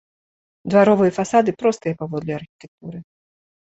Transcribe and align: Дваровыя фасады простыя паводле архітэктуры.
Дваровыя 0.73 1.11
фасады 1.19 1.49
простыя 1.61 1.99
паводле 2.03 2.33
архітэктуры. 2.41 2.97